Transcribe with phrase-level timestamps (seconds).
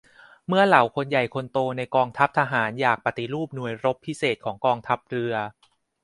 [0.47, 5.33] เมื่อเหล่าคนใหญ่คนโตในกองทัพทหารอยากปฏิรูปหน่วยรบพิเศษของกองทัพเรือ